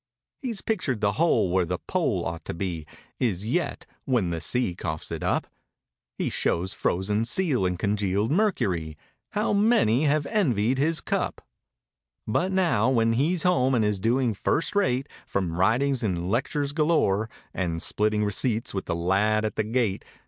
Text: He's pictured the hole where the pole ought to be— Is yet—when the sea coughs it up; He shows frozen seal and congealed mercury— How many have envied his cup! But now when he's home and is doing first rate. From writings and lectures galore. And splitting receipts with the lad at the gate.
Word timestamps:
He's 0.41 0.61
pictured 0.61 0.99
the 0.99 1.11
hole 1.11 1.51
where 1.51 1.63
the 1.63 1.77
pole 1.77 2.25
ought 2.25 2.43
to 2.45 2.55
be— 2.55 2.87
Is 3.19 3.45
yet—when 3.45 4.31
the 4.31 4.41
sea 4.41 4.73
coughs 4.73 5.11
it 5.11 5.21
up; 5.21 5.45
He 6.17 6.31
shows 6.31 6.73
frozen 6.73 7.23
seal 7.23 7.67
and 7.67 7.77
congealed 7.77 8.31
mercury— 8.31 8.97
How 9.33 9.53
many 9.53 10.05
have 10.05 10.25
envied 10.25 10.79
his 10.79 11.01
cup! 11.01 11.39
But 12.25 12.51
now 12.51 12.89
when 12.89 13.13
he's 13.13 13.43
home 13.43 13.75
and 13.75 13.85
is 13.85 13.99
doing 13.99 14.33
first 14.33 14.75
rate. 14.75 15.07
From 15.27 15.53
writings 15.55 16.01
and 16.01 16.31
lectures 16.31 16.73
galore. 16.73 17.29
And 17.53 17.79
splitting 17.79 18.25
receipts 18.25 18.73
with 18.73 18.85
the 18.85 18.95
lad 18.95 19.45
at 19.45 19.55
the 19.55 19.63
gate. 19.63 20.03